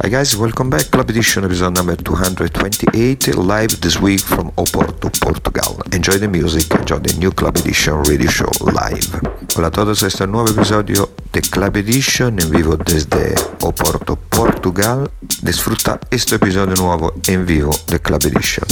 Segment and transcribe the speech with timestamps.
[0.00, 0.92] Hi guys, welcome back.
[0.92, 5.82] Club Edition episode number 228, live this week from Oporto, Portugal.
[5.92, 9.20] Enjoy the music, enjoy the new Club Edition radio show live.
[9.56, 15.10] Hola a todos, este nuevo episodio de Club Edition en vivo desde Oporto, Portugal.
[15.42, 18.66] Disfruta este episodio nuevo en vivo de Club Edition.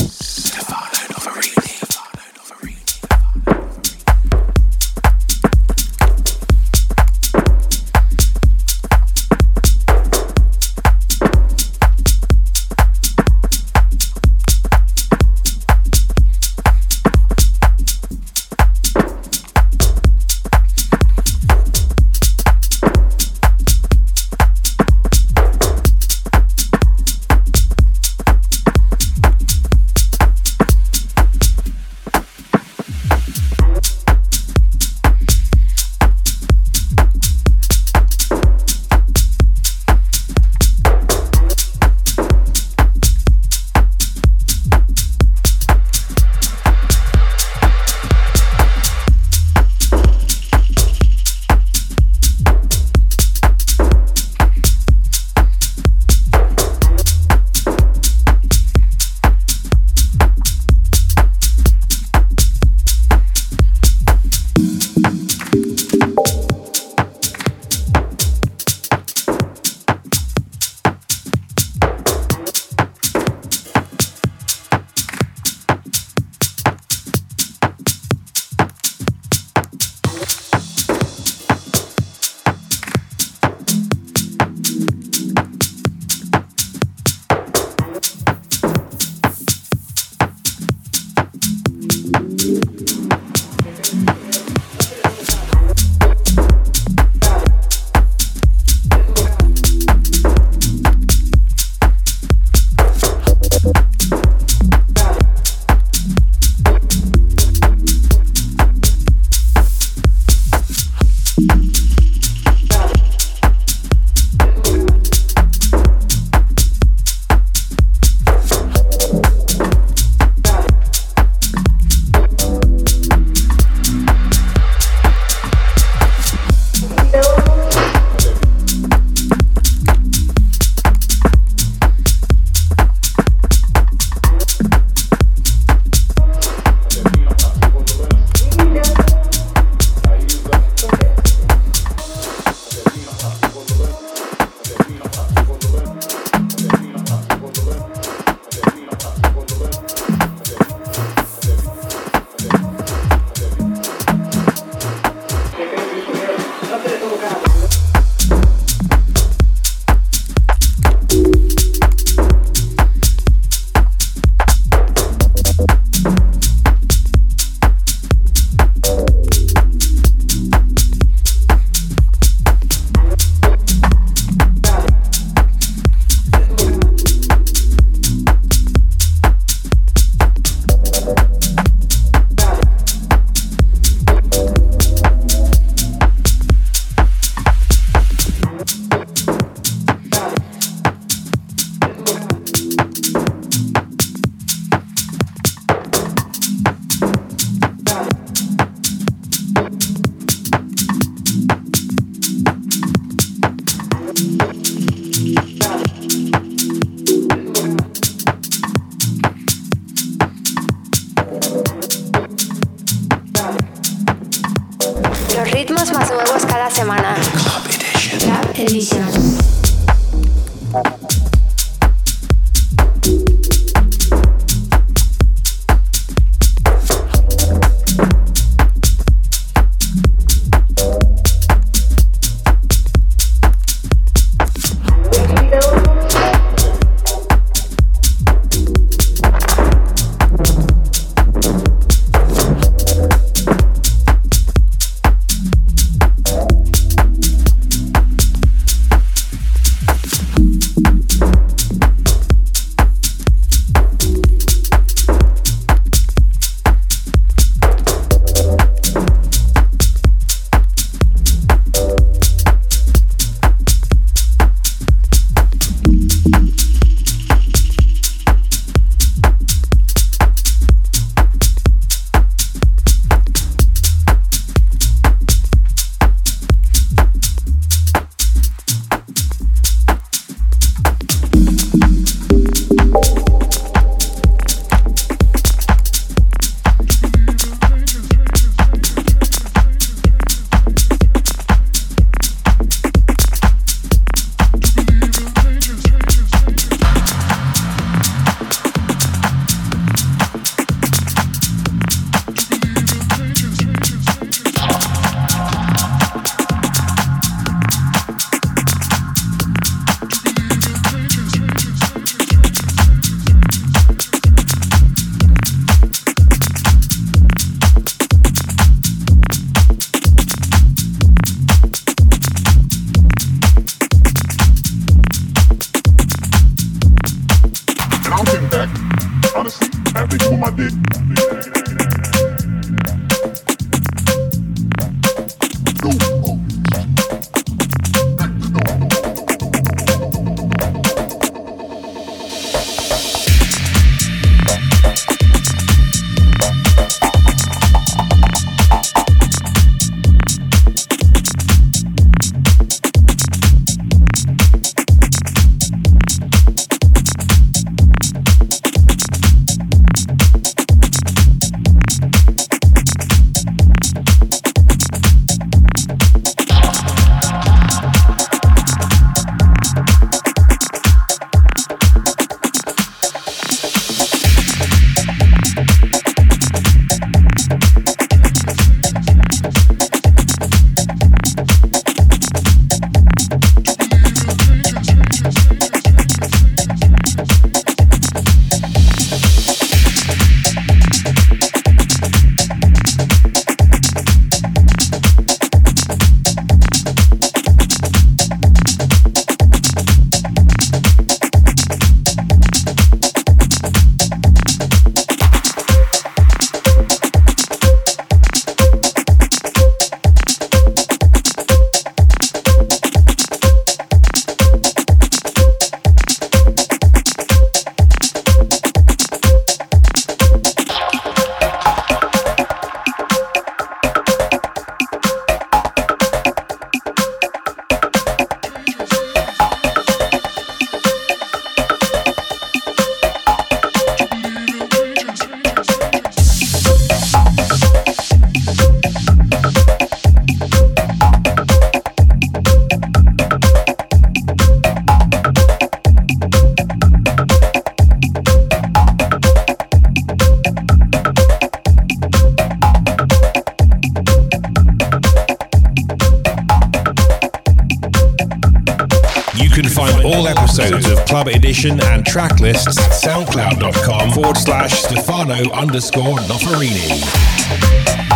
[461.64, 468.15] And track lists soundcloud.com forward slash Stefano underscore Noferini.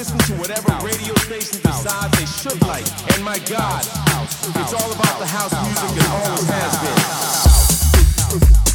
[0.00, 2.86] listen to whatever radio station decides they should like.
[3.12, 3.84] And my God,
[4.56, 6.74] it's all about the house music and always has
[8.64, 8.69] been.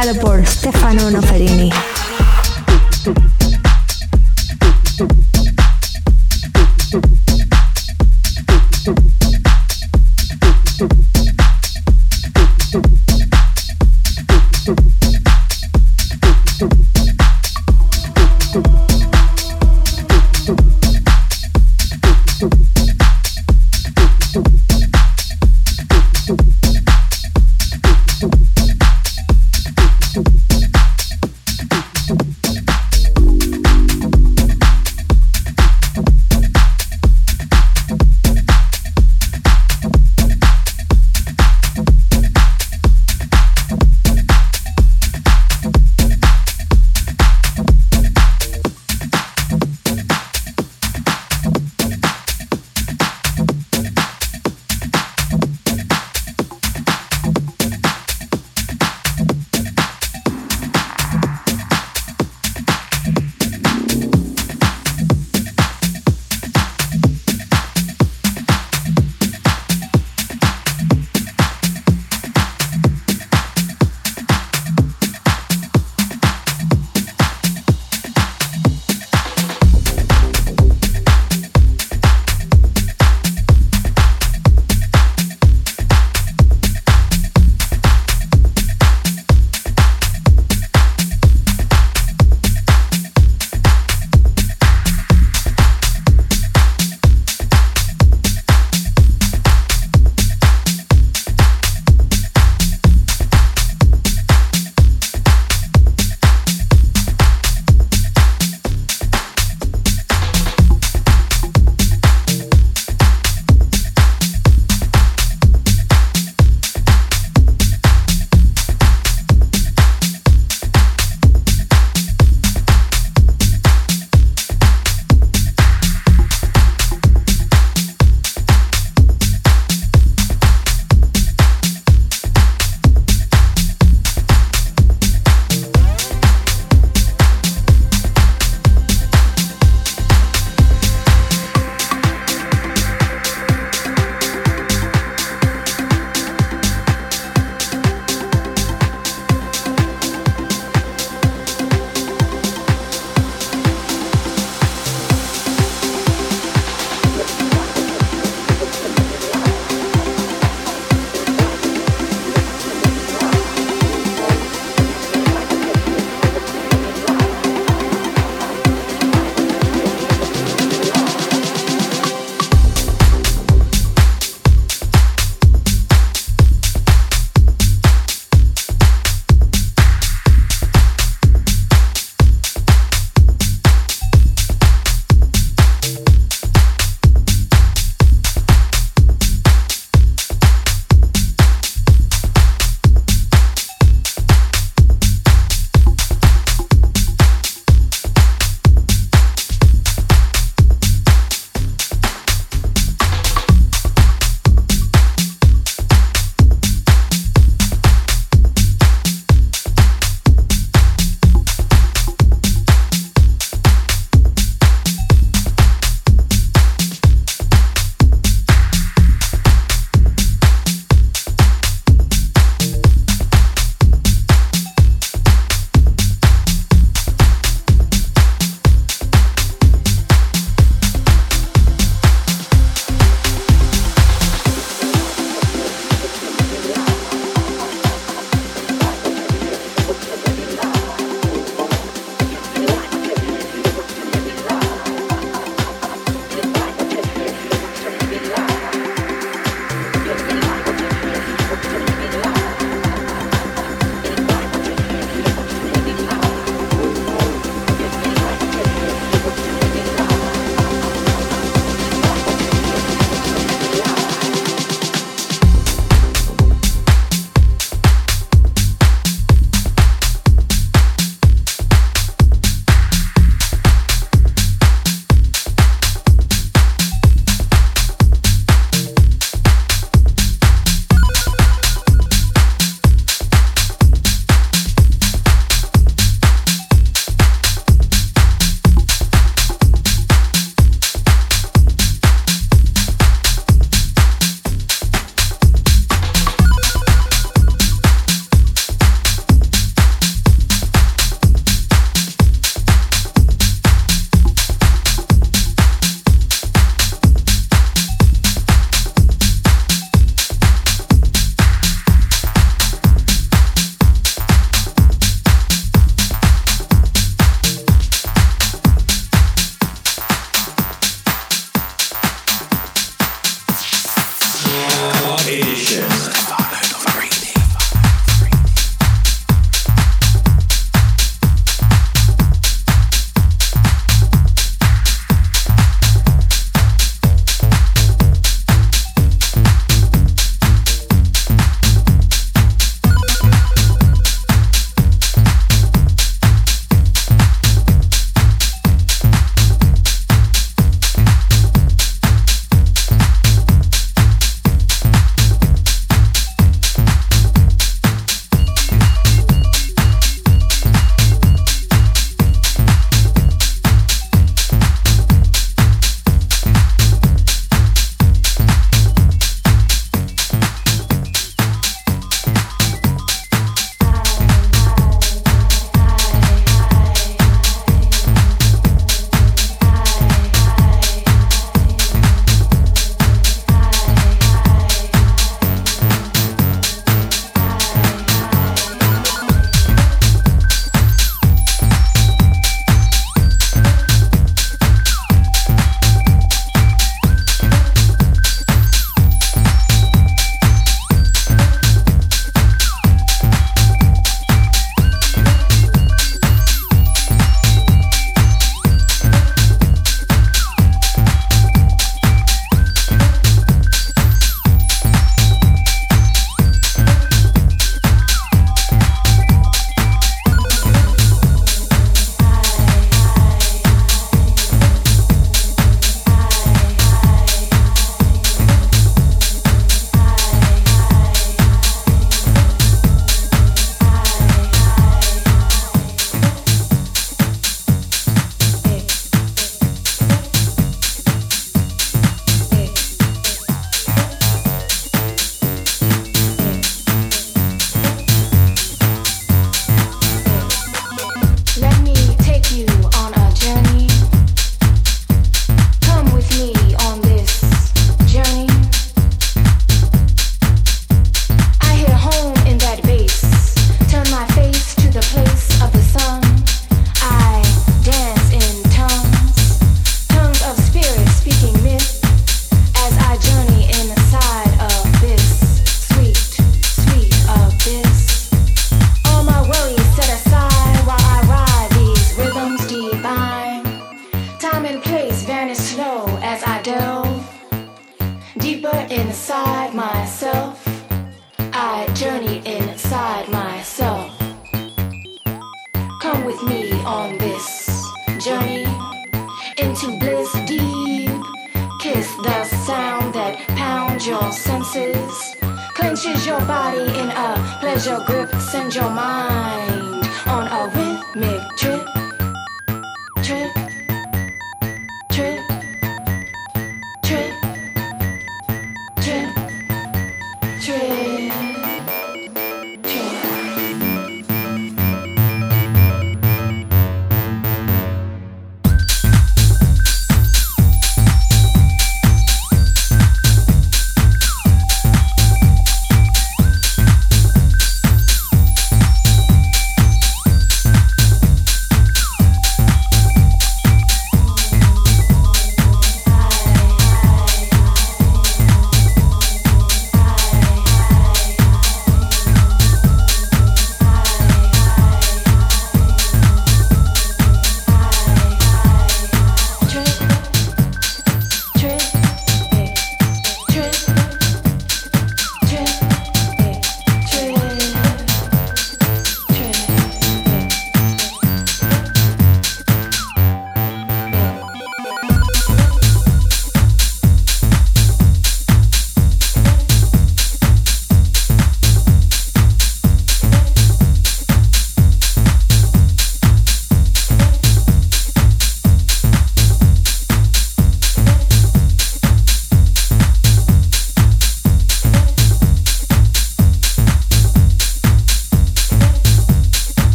[0.00, 0.79] editado por Stefan.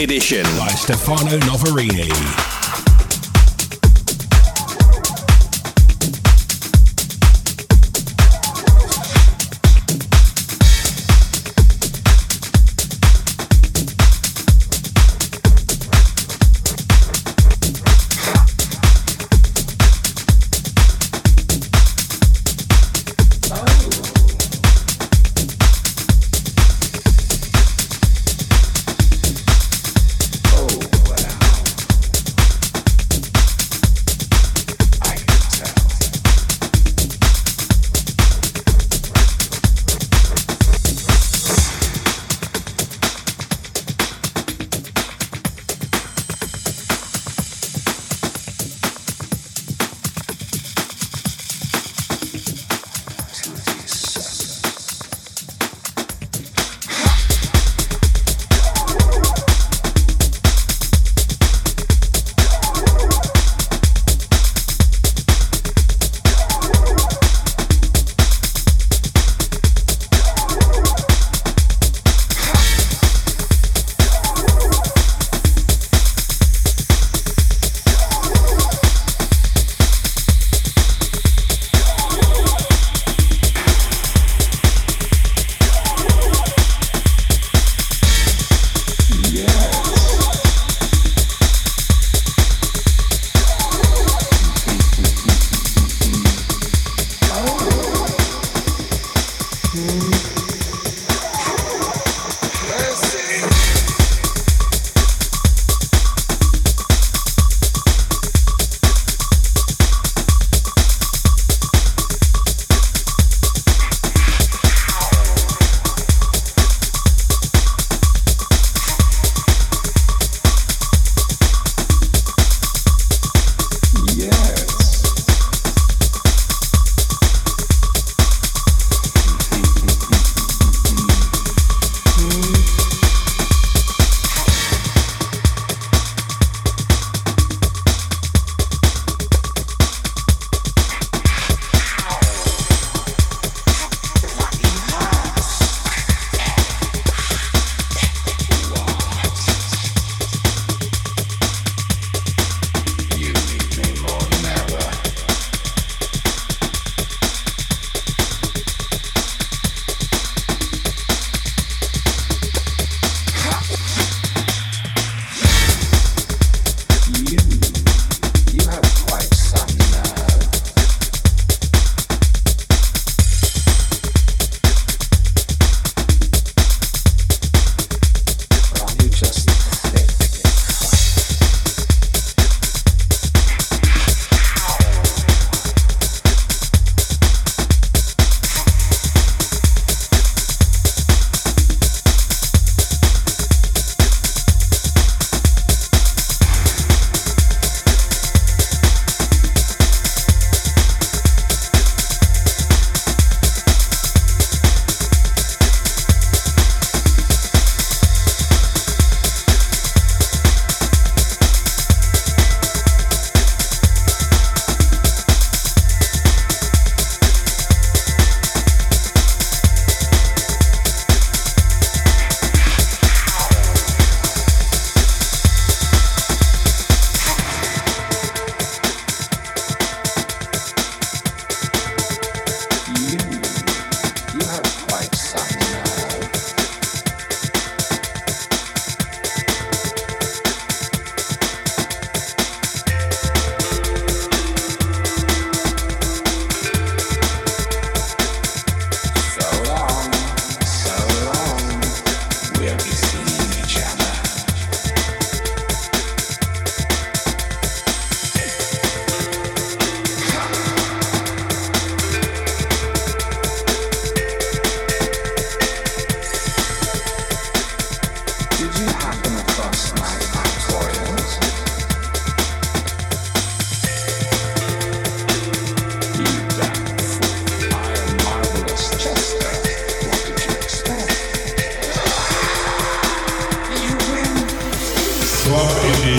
[0.00, 2.47] Edition by Stefano Noferini.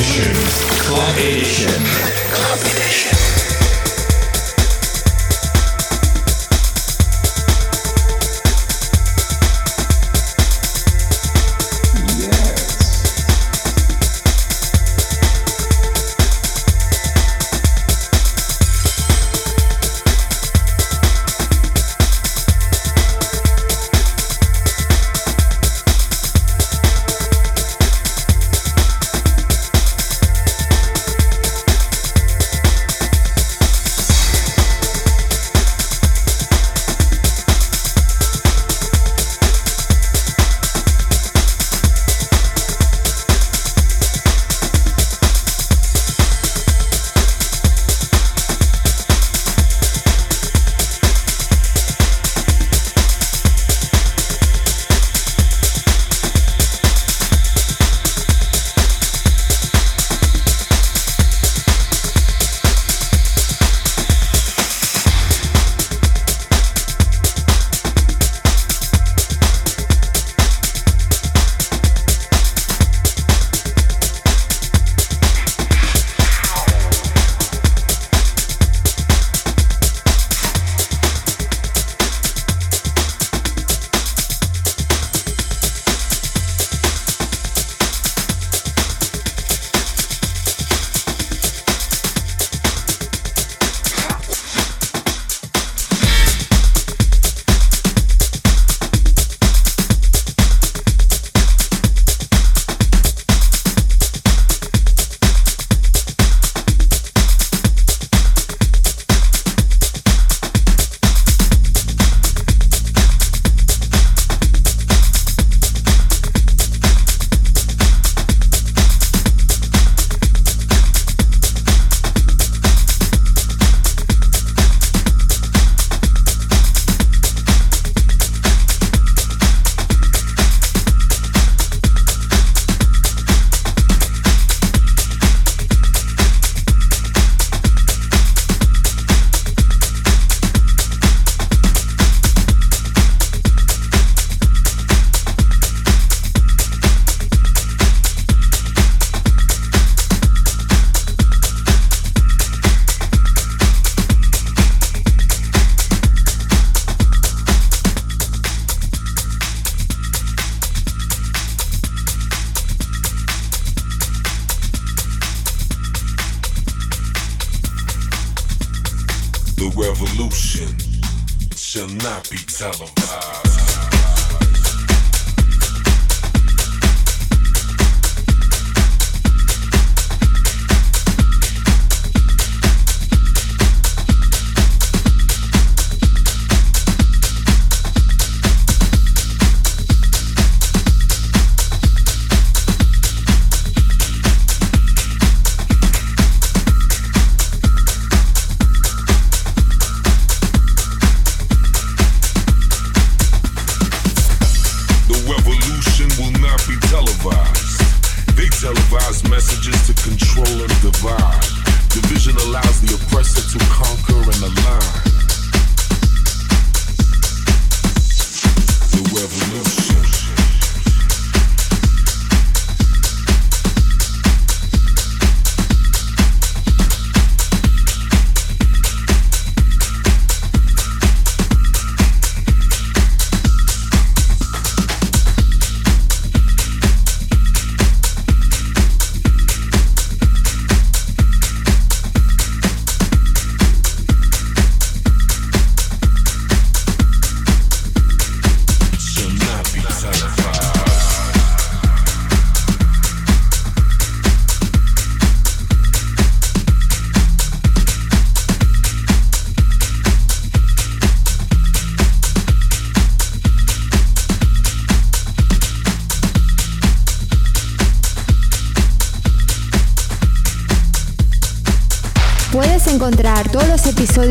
[0.09, 0.33] Edition.
[0.79, 1.83] Club Edition.
[2.31, 3.38] Club Edition.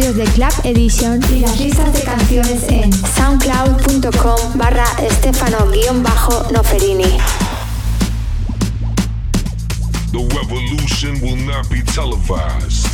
[0.08, 7.18] Episodios de Club Edition y las listas de canciones en soundcloud.com barra estefano-noferini.
[10.12, 12.88] The revolution will not be televised.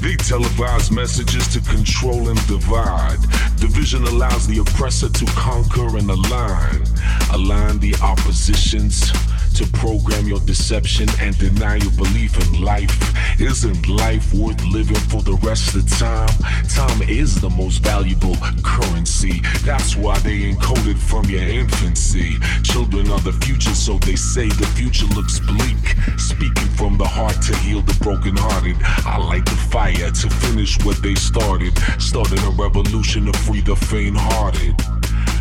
[0.00, 3.18] They televise messages to control and divide.
[3.56, 6.84] Division allows the oppressor to conquer and align.
[7.32, 9.12] Align the oppositions
[9.54, 12.98] to program your deception and deny your belief in life.
[13.40, 16.28] Isn't life worth living for the rest of time?
[16.68, 19.40] Time is the most valuable currency.
[19.64, 22.36] That's why they encoded from your infancy.
[22.62, 26.20] Children are the future, so they say the future looks bleak.
[26.20, 28.76] Speaking from the heart to heal the brokenhearted.
[29.06, 31.72] I light the fire to finish what they started.
[31.98, 34.76] Starting a revolution to free the faint hearted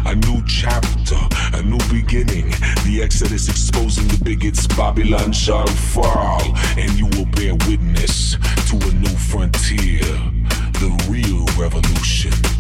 [0.05, 1.19] a new chapter,
[1.53, 2.49] a new beginning.
[2.85, 8.93] The Exodus exposing the bigots, Babylon shall fall, and you will bear witness to a
[8.93, 9.99] new frontier,
[10.79, 12.58] the real revolution.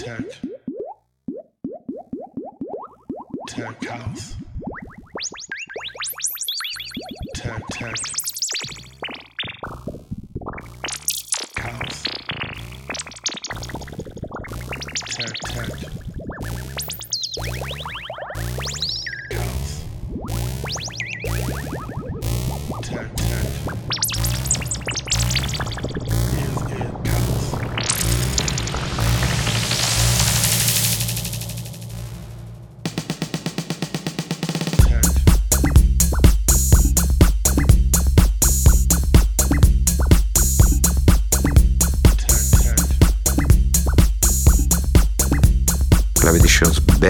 [0.00, 0.24] Tech.
[3.48, 4.36] Tech house.
[7.34, 8.19] Tech tech.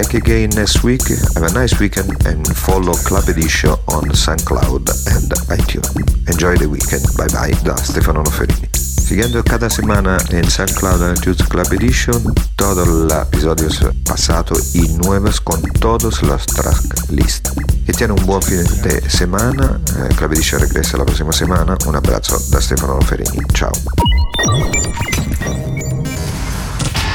[0.03, 1.03] Back again next week.
[1.35, 5.93] Have a nice weekend and follow Club Edition on SoundCloud and iTunes.
[6.29, 7.05] Enjoy the weekend.
[7.19, 8.69] Bye bye da Stefano Noferini.
[8.73, 15.41] Siguiendo cada semana en SoundCloud and iTunes Club Edition todos los episodios pasados y nuevos
[15.41, 17.49] con todos los track list.
[17.85, 19.81] Que tiene un buon fin de semana.
[19.99, 21.77] Eh, Club Edition regresa la prossima semana.
[21.87, 23.41] Un abbraccio da Stefano Noferini.
[23.53, 23.73] Ciao.